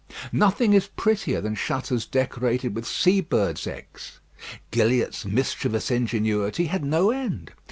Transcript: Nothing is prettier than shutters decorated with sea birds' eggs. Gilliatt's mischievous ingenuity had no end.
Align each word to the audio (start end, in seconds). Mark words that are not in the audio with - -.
Nothing 0.31 0.73
is 0.73 0.87
prettier 0.87 1.41
than 1.41 1.53
shutters 1.53 2.07
decorated 2.07 2.73
with 2.73 2.87
sea 2.87 3.21
birds' 3.21 3.67
eggs. 3.67 4.19
Gilliatt's 4.71 5.25
mischievous 5.25 5.91
ingenuity 5.91 6.65
had 6.65 6.83
no 6.83 7.11
end. 7.11 7.51